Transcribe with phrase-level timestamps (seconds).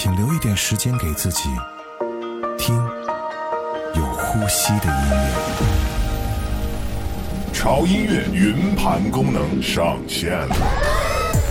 [0.00, 1.40] 请留一点时间给自己，
[2.56, 2.76] 听
[3.96, 5.52] 有呼吸的音乐。
[7.52, 11.07] 潮音乐云盘功能上线了。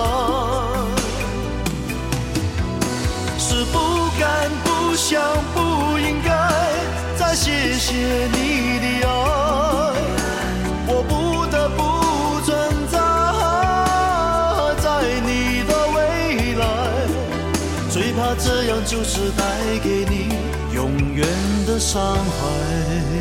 [3.37, 5.21] 是不敢、不想、
[5.53, 6.51] 不应该
[7.15, 7.93] 再谢谢
[8.31, 9.16] 你的爱。
[19.35, 20.29] 带给你
[20.73, 21.27] 永远
[21.65, 23.16] 的伤害。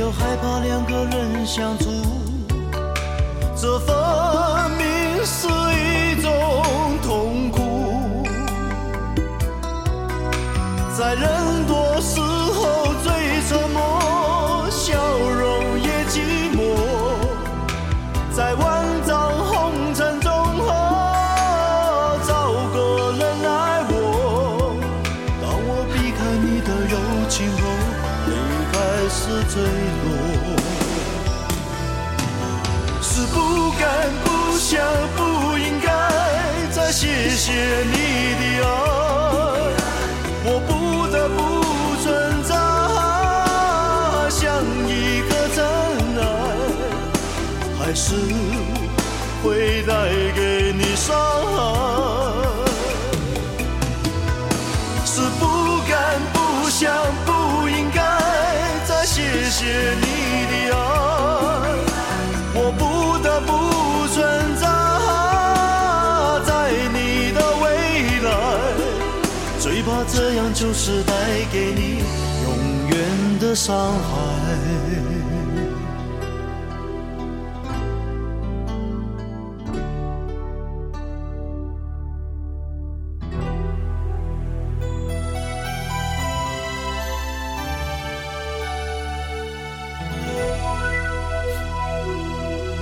[0.00, 1.84] 又害怕两个人相处，
[3.54, 3.94] 这分
[4.78, 6.62] 明是一种
[7.02, 8.26] 痛苦，
[10.96, 12.39] 在人多时。
[37.70, 37.99] hear me
[71.06, 71.12] 带
[71.52, 71.98] 给你
[72.42, 74.38] 永远的伤害。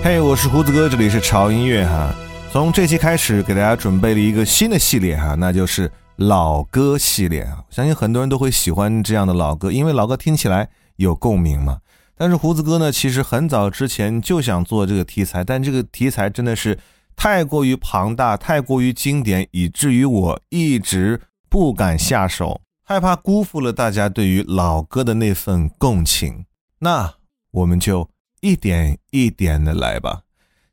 [0.02, 2.08] 嘿，我是胡子哥，这里是潮音乐哈。
[2.50, 5.90] 从这期开始，给大家准备了一个新的系列哈，那就是。
[6.18, 11.78] 老歌系列啊，我相信很多人都会喜欢这样的老歌，因为老歌听起来有共鸣嘛。
[12.16, 16.76] 但是胡子哥呢，其实很早之前就想做这个题材，但这个题材真的是
[17.14, 26.46] 太过于庞大，太过于经典，以至于我一直不敢下手，害怕辜负了大家对于老歌的那份共情。
[26.80, 27.14] 那
[27.52, 28.10] 我们就
[28.40, 30.22] 一点一点的来吧。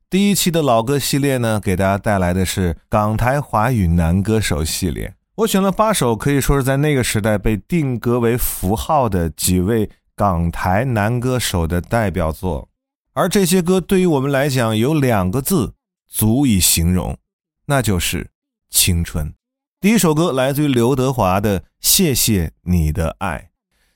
[0.09, 5.13] 第一期的老歌系列呢，给大家带来的是港台华语男歌手系列。
[5.40, 12.70] 我选了八首，可以说是在那个时代被定格为符号的几位港台男歌手的代表作，
[13.14, 15.74] 而这些歌对于我们来讲，有两个字
[16.08, 17.18] 足以形容，
[17.66, 18.30] 那就是
[18.70, 19.34] 青春。
[19.82, 23.50] 第一首歌来自于刘德华的《谢谢你的爱》，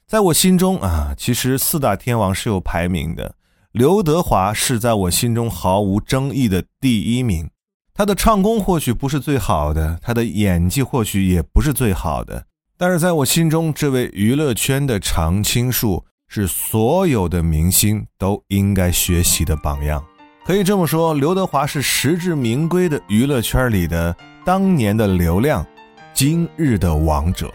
[0.06, 3.35] 在我心中啊，其实四大天王是有排名的，
[3.71, 7.50] 刘德华是在我心中毫无争议的第一名。
[7.99, 12.41] 他的唱功或许不是最好的，他的演技或许也不是最好的，
[12.77, 20.01] 但是在我心中，这位娱乐圈的常青树是所有的明星都应该学习的榜样。
[20.45, 24.15] 可以这么说，刘德华是实至名归的娱乐圈里的
[24.45, 25.65] 当年的流量，
[26.13, 27.51] 今日的王者。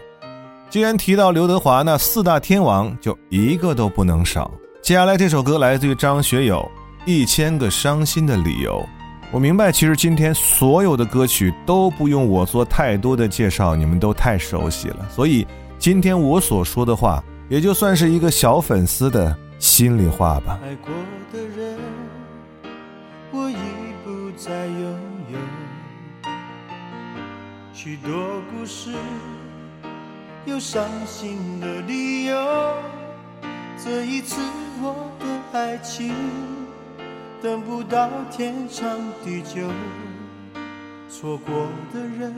[0.69, 4.51] 既然提到刘德华，那四大天王就一个都不能少。
[4.83, 6.61] 接下来这首歌来自于张学友，
[7.09, 8.79] 《一千个伤心的理由》。
[9.35, 15.45] 我明白其实今天所有的歌曲都不用我做太多的介绍你们都太熟悉了所以
[15.77, 20.89] 今天我所说的话也就算是一个小粉丝的心里话吧爱过
[21.33, 21.77] 的人
[23.33, 23.57] 我已
[24.05, 24.99] 不再拥
[25.29, 26.29] 有
[27.73, 28.13] 许多
[28.57, 28.89] 故事
[30.45, 32.71] 有伤心的理由
[33.83, 34.39] 这一次
[34.81, 35.25] 我的
[35.59, 36.13] 爱情
[37.45, 39.69] 等不到天长地久，
[41.07, 42.33] 错过的人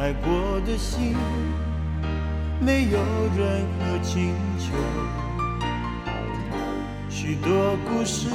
[0.00, 1.14] 爱过的心
[2.60, 2.98] 没有
[3.38, 4.74] 任何请求，
[7.08, 8.28] 许多故事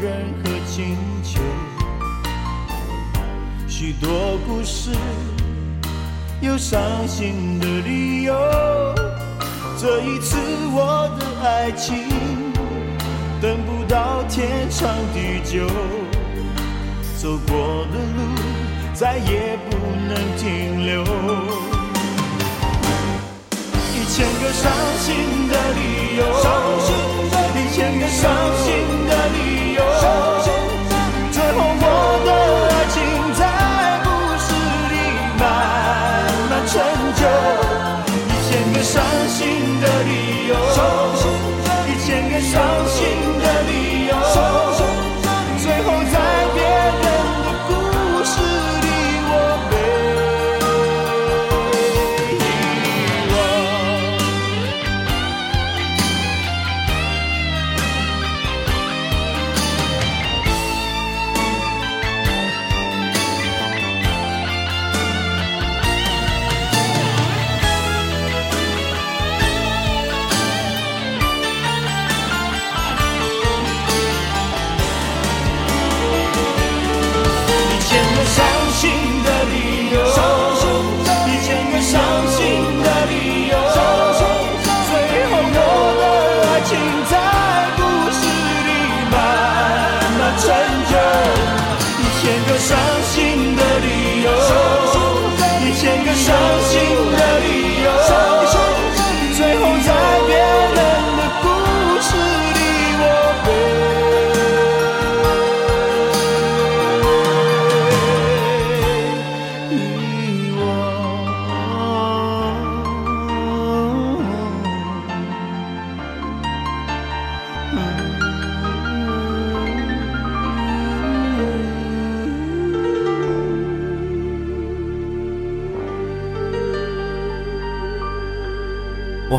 [0.00, 0.12] 任
[0.44, 1.40] 何请求，
[3.66, 4.90] 许多故事
[6.40, 8.32] 有伤心的理由。
[9.76, 10.36] 这一次
[10.72, 11.98] 我的爱情
[13.40, 15.66] 等不到天长地久，
[17.20, 18.38] 走过的路
[18.94, 21.02] 再也不能停留。
[23.90, 25.37] 一千个伤心。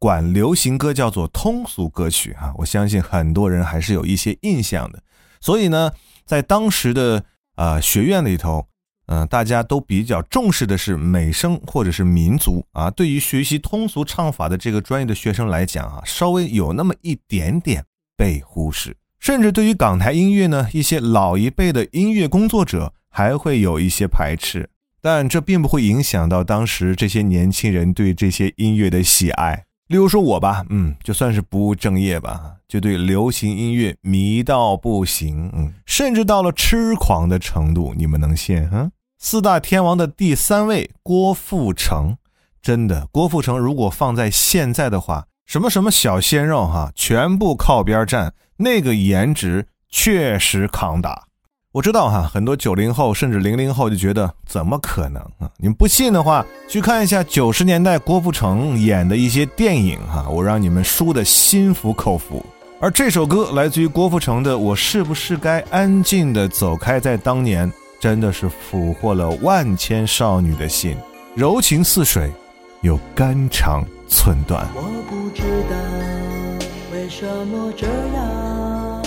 [0.00, 5.02] 管流行歌叫做通俗歌曲啊，我相信很多人还是有一些印象的。
[5.42, 5.92] 所以呢，
[6.24, 7.22] 在当时的
[7.56, 8.66] 啊学院里头，
[9.08, 12.90] 嗯，大家都比较重视的是美声或者是民族啊。
[12.90, 17.84] 对于学习通俗唱法的这个专业的学生来讲啊，稍微有那么一点点
[18.16, 24.70] 被忽视，甚至对于港台音乐呢，一些老一辈的音乐工作者还会有一些排斥。
[25.02, 29.66] 但这并不会影响到当时这些年轻人对这些音乐的喜爱。
[29.90, 38.68] 例如说我吧，嗯，就算是不务正业吧，就对流行音乐迷到不行，嗯，甚至到了痴狂的程度，你们能信？
[38.72, 42.16] 嗯，四大天王的第三位郭富城，
[42.62, 51.29] 真的，郭富城如果放在现在的话，什么什么小鲜肉哈，全部靠边站，那个颜值确实扛打。
[51.72, 55.48] 我知道哈，很多九零后甚至零零后就觉得怎么可能啊！
[55.56, 62.44] 你们不信的话，去看一下九十年代郭富城演的一些电影哈，我让你们输的心服口服。
[62.80, 70.96] 而这首歌来自于郭富城的《我是不是该安静的走开》，在当年真的是俘获了万千少女的心，
[71.36, 72.32] 柔情似水，
[72.80, 74.66] 又肝肠寸断。
[74.74, 77.86] 我不知道为什么这
[78.16, 79.02] 样，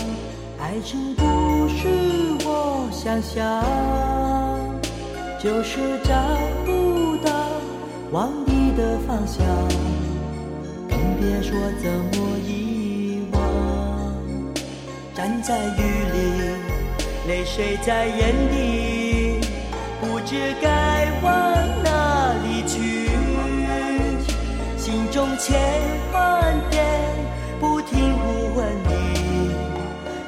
[0.61, 1.13] 爱情
[3.03, 3.61] 想象，
[5.37, 6.13] 就是找
[6.65, 7.31] 不到
[8.11, 9.45] 往你的方向，
[10.87, 14.53] 更别说怎么遗忘。
[15.13, 16.55] 站在雨里，
[17.27, 19.41] 泪水在眼底，
[19.99, 23.09] 不知该往哪里去。
[24.77, 25.59] 心中千
[26.13, 26.89] 万遍
[27.59, 29.49] 不停呼唤你，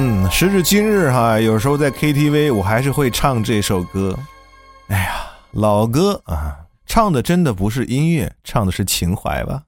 [0.00, 4.16] 嗯，时至今日哈，有时候在 KTV 我还是会唱这首歌。
[4.86, 9.64] 哎呀，老歌啊，唱的真的不是音乐，唱的是情怀吧。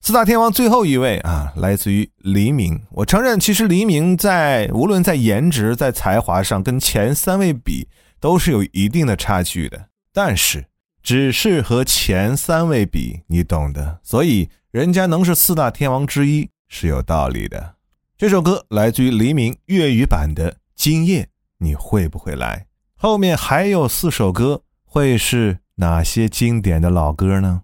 [0.00, 2.80] 四大天王最后一位啊，来自于黎明。
[2.92, 7.86] 我承认，其实黎明在无论在颜值、在才华上跟前三位比，
[8.18, 9.88] 都是有一定的差距的。
[10.14, 10.64] 但是，
[11.02, 13.98] 只是和前三位比，你懂的。
[14.02, 17.74] 所以，人家能是四大天王之一是有道理的。
[18.16, 22.58] 这首歌来自于黎明粤语版的《今夜你会不会来》。
[22.96, 27.62] 后面还有四首歌，会是哪些经典的老歌呢？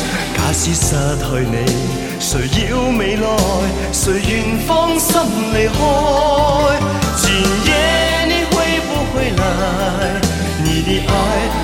[0.04, 0.11] 在？
[0.54, 1.56] 即使失去你，
[2.20, 3.26] 谁要未来？
[3.90, 5.10] 谁愿放心
[5.54, 5.78] 离开？
[7.16, 7.24] 今
[7.66, 7.70] 夜
[8.26, 8.52] 你会
[8.86, 9.46] 不会来？
[10.62, 11.10] 你的爱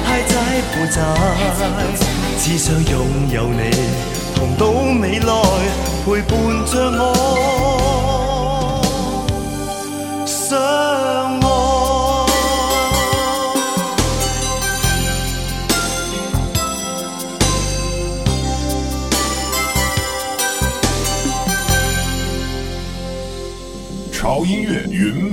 [0.06, 0.34] 还在
[0.72, 0.98] 不在？
[2.38, 2.96] 只想拥
[3.30, 3.60] 有你，
[4.34, 4.64] 同到
[5.02, 5.32] 未来，
[6.06, 6.32] 陪伴
[6.64, 7.00] 着我。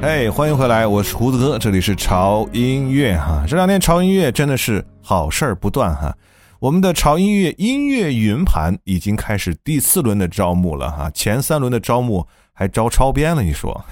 [0.01, 0.87] 哎，欢迎回来！
[0.87, 3.45] 我是胡子哥，这里是潮音乐哈。
[3.49, 6.17] 这两天潮音乐真的是好事儿不断哈。
[6.61, 11.11] 我们的潮音乐音乐云盘已经开始第四轮的招募了哈。
[11.13, 13.85] 前三轮的招募还招超编了，你说？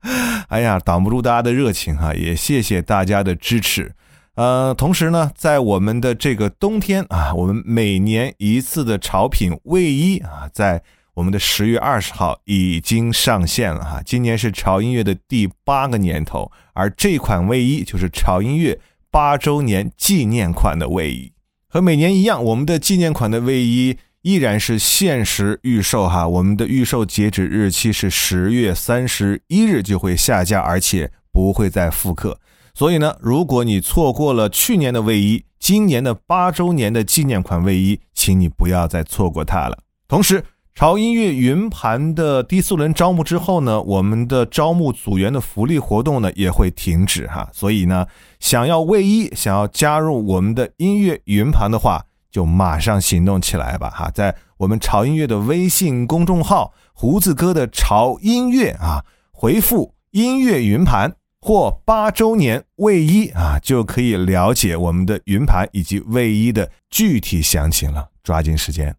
[0.48, 2.14] 哎呀，挡不住大家的热情哈。
[2.14, 3.92] 也谢谢大家的支持。
[4.36, 10.82] 呃，同时呢，在我们的这个冬天啊，我们每年一次的潮品卫衣啊，在。
[11.16, 18.78] 我们的十月二十号已经上线了哈，今年是潮音乐的第八个年头，而这款卫衣就是潮音乐
[19.10, 21.32] 八周年纪念款的卫衣。
[21.70, 32.38] 和每年一样，我们的纪念款的卫衣依然是限时预售哈，我们的预售截止日期是十月三十一日就会下架，而且不会再复刻。
[32.74, 39.78] 所以呢，如果你错过了去年的卫衣，今年的八周年的纪念款卫衣，请你不要再错过它了。
[40.08, 40.44] 同时，
[40.76, 48.06] 潮音乐云盘的第四轮招募之后呢，我们的招募组员的福利活动呢也会停止哈，所以呢，
[48.40, 61.10] 想要卫衣，想要加入我们的音乐云盘的话，就马上行动起来吧哈，在我们潮音乐的微信公众号“胡子哥的潮音乐”啊，回复“音乐云盘”
[61.40, 68.94] 或“八周年卫衣”啊，就可以了解我们的云盘以及卫衣的具体详情了，抓紧时间。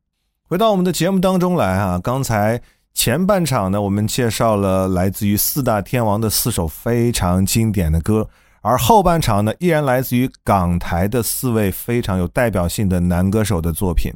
[0.50, 2.00] 回到我们的节目当中来啊！
[2.02, 2.62] 刚才
[2.94, 8.30] 前半场呢，我们介绍了来自于四大天王的四首非常经典的歌，
[8.62, 14.14] 而后半场呢，依然来自于港台的四位非常有代表性的男歌手的作品。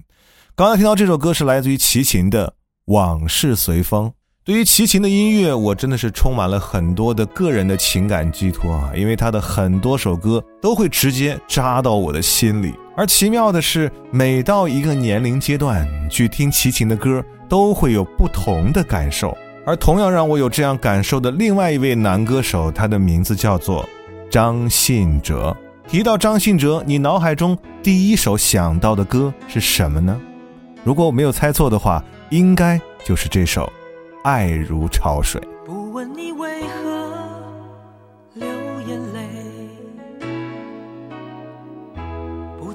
[0.56, 2.48] 刚才听到这首歌是来自于齐秦的
[2.86, 4.08] 《往事随风》。
[4.46, 12.74] 对于齐秦的音乐，我真的是充满了很多的个人的情感寄托啊，因为他的很多首歌都会直接扎到我的心里。
[12.96, 19.36] 而奇妙的是，每到一个年龄阶段去听齐秦的歌，都会有不同的感受。
[19.66, 23.88] 而同样让我有这样感受的另外一位男歌手，他的名字叫做
[24.30, 25.56] 张信哲。
[25.88, 30.20] 提到张信哲，你脑海中第一首想到的歌是什么呢？
[30.84, 33.66] 如果我没有猜错的话，应该就是这首
[34.28, 35.40] 《爱如潮水》。
[35.66, 36.91] 不问你为何。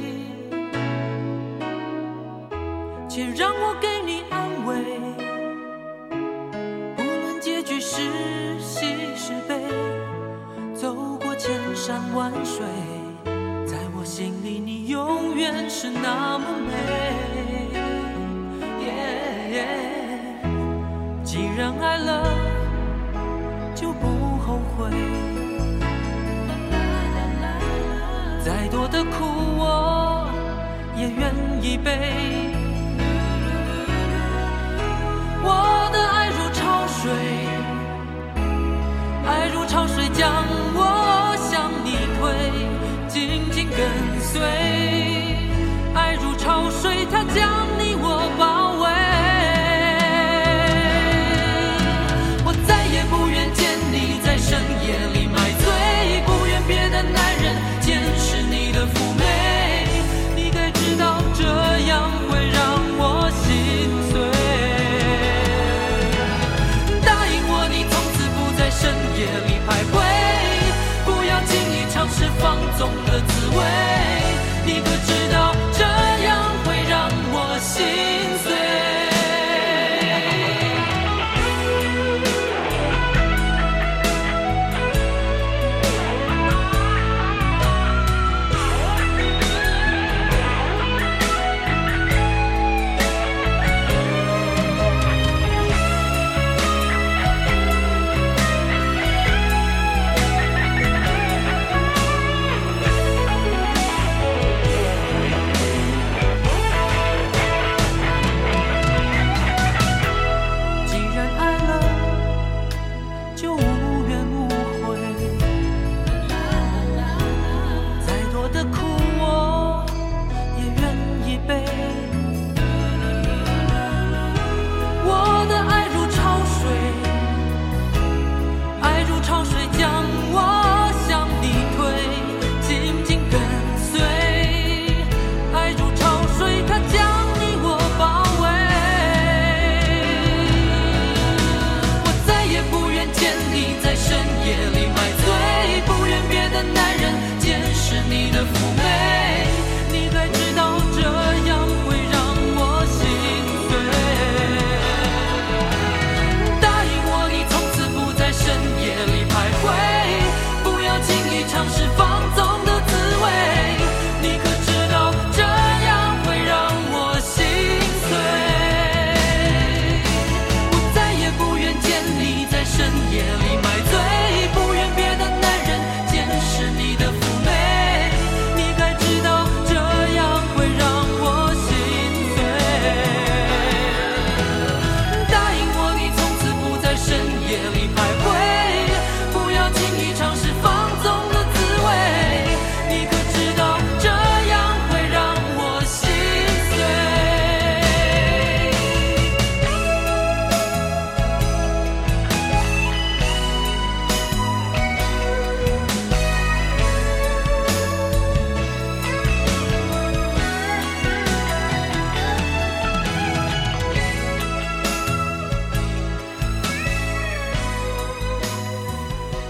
[3.07, 4.97] 且让我给你安慰。
[6.95, 8.01] 不论结局是
[8.59, 9.59] 喜是悲，
[10.73, 12.65] 走过千山万水，
[13.67, 17.66] 在我心里你永远是那么美。
[31.83, 32.46] babe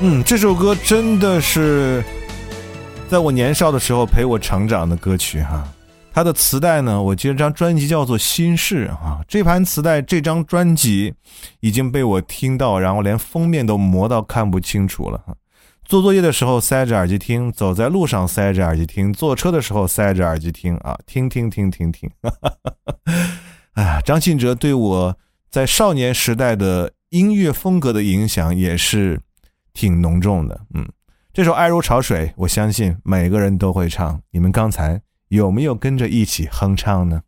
[0.10, 2.02] 嗯，这首歌真的是
[3.10, 5.67] 在我年少的时候陪我成长的歌曲哈。
[6.13, 9.20] 他的磁带呢，我记得这张专辑叫做《心事》啊。
[9.28, 11.13] 这盘磁带这张专辑
[11.60, 15.22] 已经被我听到，然后连封面都磨到看不清楚了。
[15.84, 22.10] 做作业的时候塞着耳机听，走在路上塞着耳机听，坐车的时候塞着耳机听啊，听听听听听。
[23.74, 25.17] 哎呀， 张信哲对我
[25.52, 29.20] 在少年时代的音乐风格的影响也是。
[29.78, 30.84] 挺浓重的，嗯，
[31.32, 34.20] 这首《爱如潮水》，我相信每个人都会唱。
[34.32, 37.22] 你们刚才有没有跟着一起哼唱呢？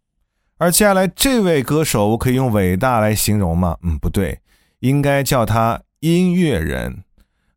[0.57, 3.77] 而接下来这位歌手，我可以用伟大来形容吗？
[3.83, 4.39] 嗯，不对，
[4.79, 7.03] 应该叫他音乐人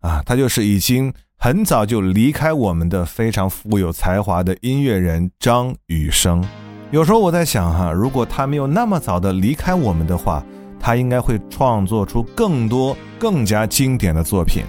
[0.00, 0.22] 啊。
[0.26, 6.44] 他就是已经很早就离开我们的非常富有才华的音乐人张雨生。
[6.90, 10.44] 有时候我在想，哈，如果他没有那么早的离开我们的话，
[10.78, 14.62] 他应该会创作出更多、更加经典的作品。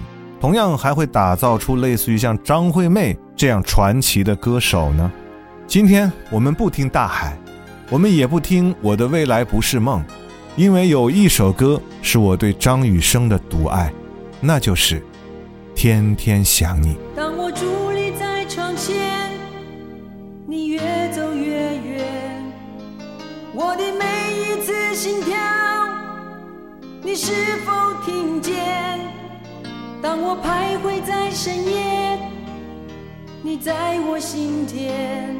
[0.44, 5.10] 同样还会打造出类似于像张惠妹这样传奇的歌手呢。
[5.66, 7.34] 今天我们不听《大海》，
[7.88, 10.00] 我们也不听《我的未来不是梦》，
[10.54, 13.90] 因为有一首歌是我对张雨生的独爱，
[14.38, 15.00] 那就是
[15.74, 16.88] 《天天想你》。
[17.16, 17.62] 当我伫
[17.94, 18.94] 立在窗前，
[20.46, 20.78] 你越
[21.16, 22.52] 走越远，
[23.54, 25.34] 我的每一次心跳，
[27.02, 27.32] 你是
[27.64, 27.72] 否
[28.04, 29.13] 听见？
[30.04, 32.18] 当我徘徊在深夜，
[33.42, 35.34] 你在我心田，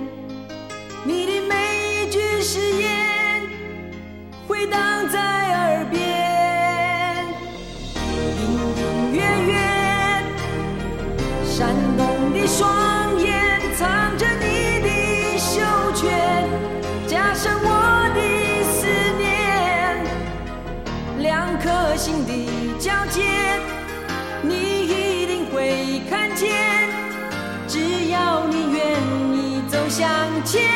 [1.05, 3.43] 你的每一句誓言
[4.49, 6.04] 回荡在耳边。
[30.47, 30.74] 千。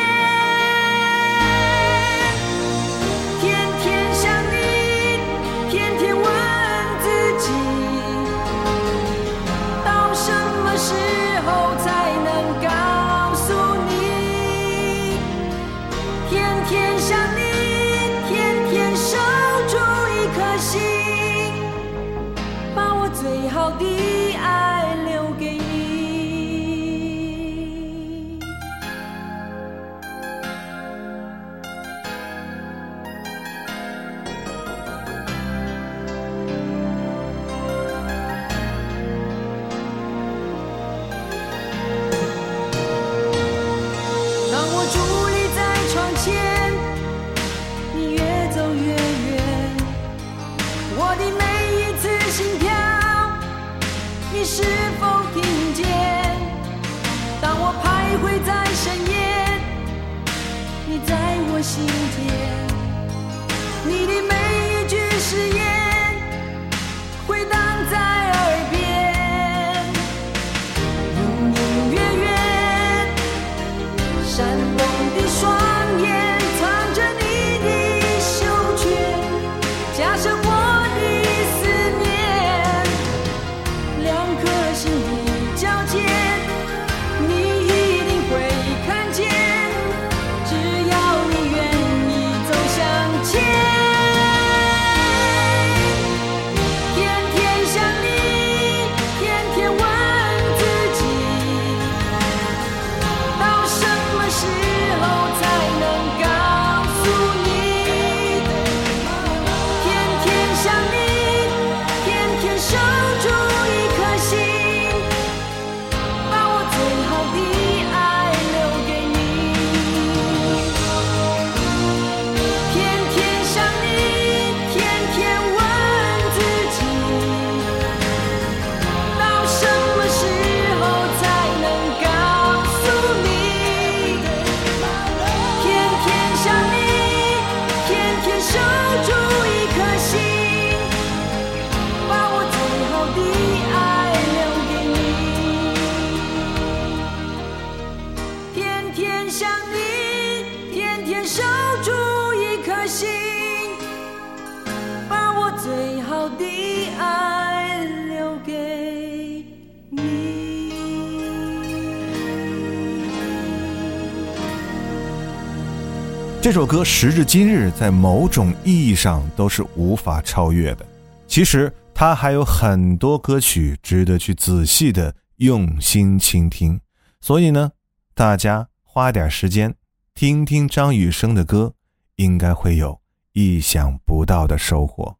[166.49, 170.85] 这首歌时至今日，在某种意义上都是无法超越的。
[171.27, 176.81] 其实他还有很多歌曲值得去仔细的用心倾听，
[177.21, 177.71] 所以呢，
[178.15, 179.71] 大家花点时间
[180.15, 181.71] 听听张雨生的歌，
[182.15, 182.99] 应该会有
[183.33, 185.15] 意想不到的收获。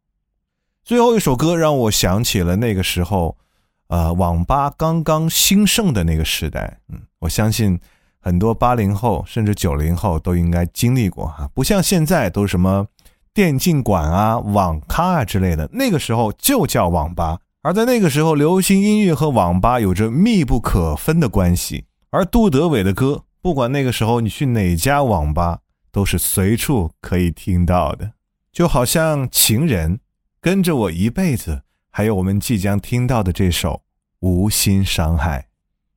[0.82, 3.38] 最后一首歌让我想起了那个时候，
[3.86, 6.80] 呃，网吧刚刚兴盛的那个时代。
[6.88, 7.78] 嗯，我相信。
[8.22, 12.86] 很多八零后甚至九零后都应该经历过哈，不像现在都什么
[13.32, 17.38] 电竞馆啊、网咖啊之类的，那个时候就叫网吧。
[17.62, 25.58] 而在那个时候，流行音乐和网吧有着密不可分的关系，而杜德伟的歌，不管那个时候你去哪家网吧，
[25.90, 28.12] 都是随处可以听到的，
[28.52, 29.96] 就好像《情人》、
[30.42, 33.70] 跟着我一辈子，还有我们即将听到的这首
[34.20, 35.44] 《无心伤害》。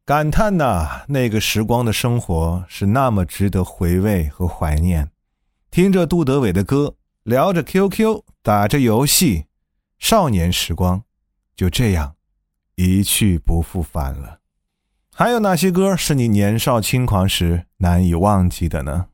[0.05, 5.09] 感叹呐，那个时光的生活是那么值得回味和怀念。
[5.71, 9.45] 听着杜德伟的歌，聊着 QQ，打着游戏，
[9.97, 11.01] 少年时光
[11.55, 12.15] 就这样
[12.75, 14.41] 一去不复返了。
[15.15, 19.05] 还有哪些歌是你年少轻狂时难以忘记的呢？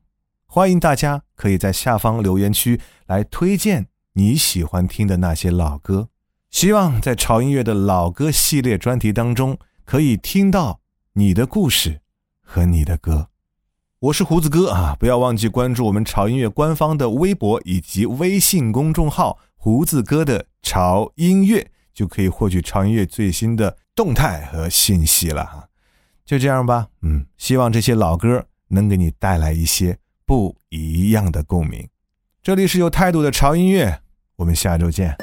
[0.46, 6.08] 欢迎大家可以在下方留言区来推荐你喜欢听的那些老歌。
[6.50, 9.56] 希望在潮音乐的老歌系列专题当中。
[9.90, 10.78] 可以听到
[11.14, 12.00] 你的故事
[12.44, 13.28] 和你的歌，
[13.98, 14.96] 我是胡子哥啊！
[15.00, 25.68] 不要忘记关注我们潮音乐官方的微博以及微信公众号“胡子哥的潮音乐”，就可以获取潮音乐最新的动态和信息了哈。
[26.24, 31.84] 就这样吧，嗯，希望这些老歌能给你带来一些不一样的共鸣。
[32.44, 34.00] 这里是有态度的潮音乐，
[34.36, 35.16] 我们下周见。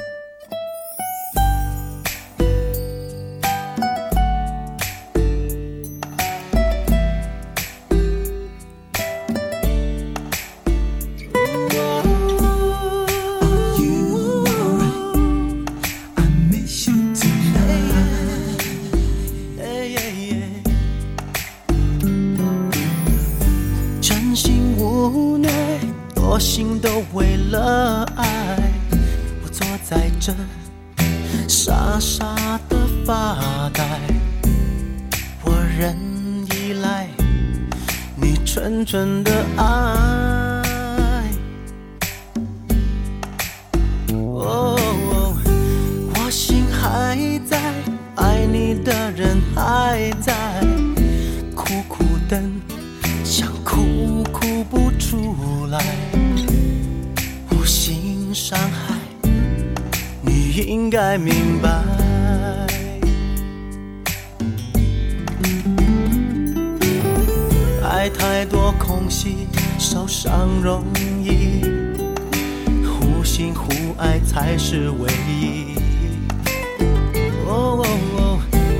[74.40, 75.66] 才是唯一。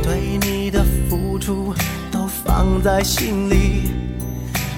[0.05, 1.75] 对你的付出
[2.13, 3.91] 都放在心里，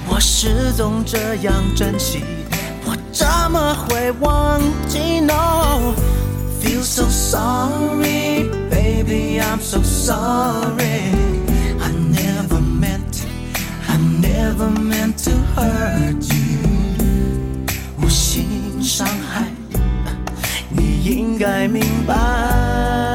[0.08, 2.22] 我始终这样珍惜，
[2.86, 4.58] 我怎么会忘
[4.88, 16.39] 记？No，feel so sorry，baby，I'm so sorry，I never meant，I never meant to hurt you。
[21.40, 23.09] 该明白。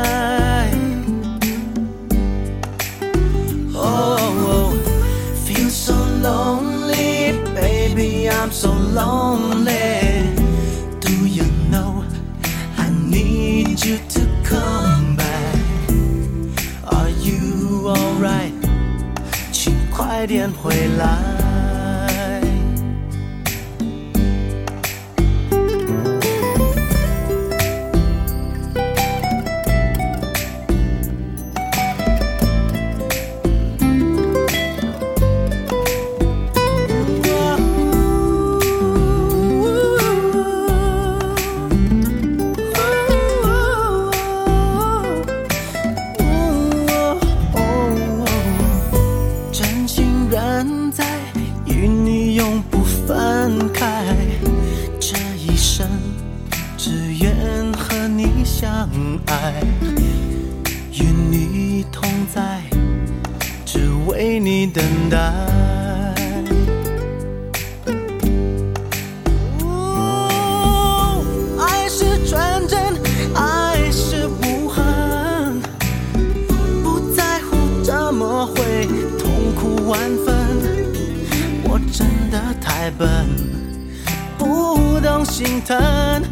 [85.38, 86.24] Washington.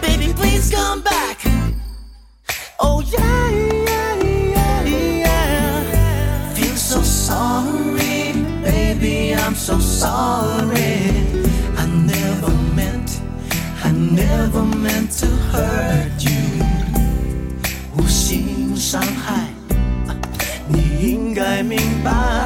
[0.00, 1.38] Baby, please come back.
[2.80, 4.82] Oh, yeah, yeah, yeah,
[5.20, 6.54] yeah.
[6.54, 8.32] Feel so sorry,
[8.64, 11.02] baby, I'm so sorry.
[11.82, 13.20] I never meant,
[13.84, 16.64] I never meant to hurt you.
[17.96, 19.44] 无心伤害，
[20.66, 20.80] 你
[21.12, 22.45] 应该明白。